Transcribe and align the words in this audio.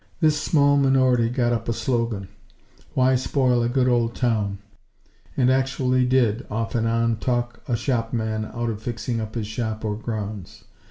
This 0.19 0.41
small 0.41 0.77
minority 0.77 1.29
got 1.29 1.53
up 1.53 1.69
a 1.69 1.73
slogan: 1.73 2.27
"Why 2.95 3.13
Spoil 3.13 3.61
a 3.61 3.69
Good 3.69 3.87
Old 3.87 4.15
Town?" 4.15 4.57
and 5.37 5.51
actually 5.51 6.07
did, 6.07 6.43
off 6.49 6.73
and 6.73 6.87
on, 6.87 7.17
talk 7.17 7.61
a 7.67 7.75
shopman 7.75 8.45
out 8.45 8.71
of 8.71 8.81
fixing 8.81 9.21
up 9.21 9.35
his 9.35 9.45
shop 9.45 9.85
or 9.85 9.95
grounds. 9.95 10.63